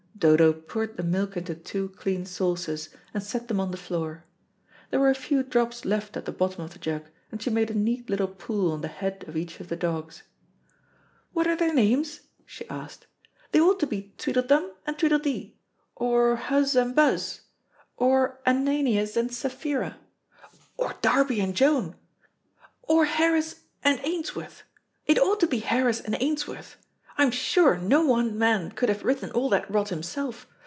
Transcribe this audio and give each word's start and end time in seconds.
Dodo 0.21 0.53
poured 0.53 0.97
the 0.97 1.03
milk 1.03 1.35
into 1.35 1.55
two 1.55 1.89
clean 1.97 2.27
saucers, 2.27 2.89
and 3.11 3.23
set 3.23 3.47
them 3.47 3.59
on 3.59 3.71
the 3.71 3.75
floor. 3.77 4.23
There 4.91 4.99
were 4.99 5.09
a 5.09 5.15
few 5.15 5.41
drops 5.41 5.83
left 5.83 6.15
at 6.15 6.25
the 6.25 6.31
bottom 6.31 6.61
of 6.63 6.73
the 6.73 6.77
jug, 6.77 7.07
and 7.31 7.41
she 7.41 7.49
made 7.49 7.71
a 7.71 7.73
neat 7.73 8.07
little 8.07 8.27
pool 8.27 8.71
on 8.71 8.81
the 8.81 8.87
head 8.87 9.25
of 9.27 9.35
each 9.35 9.59
of 9.59 9.67
the 9.67 9.75
dogs. 9.75 10.21
"What 11.33 11.47
are 11.47 11.55
their 11.55 11.73
names?" 11.73 12.19
she 12.45 12.69
asked. 12.69 13.07
"They 13.51 13.59
ought 13.59 13.79
to 13.79 13.87
be 13.87 14.13
Tweedledum 14.19 14.69
and 14.85 14.95
Tweedledee, 14.95 15.57
or 15.95 16.35
Huz 16.37 16.75
and 16.79 16.95
Buz, 16.95 17.41
or 17.97 18.41
Ananias 18.45 19.17
and 19.17 19.33
Sapphira, 19.33 19.97
or 20.77 20.97
Darby 21.01 21.39
and 21.41 21.55
Joan, 21.55 21.95
or 22.83 23.05
Harris 23.05 23.61
and 23.83 23.99
Ainsworth. 24.03 24.61
It 25.07 25.17
ought 25.17 25.39
to 25.39 25.47
be 25.47 25.61
Harris 25.61 25.99
and 25.99 26.15
Ainsworth. 26.19 26.77
I'm 27.17 27.29
sure, 27.29 27.77
no 27.77 28.03
one 28.03 28.37
man 28.39 28.71
could 28.71 28.89
have 28.89 29.03
written 29.03 29.29
all 29.31 29.49
that 29.49 29.69
rot 29.69 29.89
himself. 29.89 30.47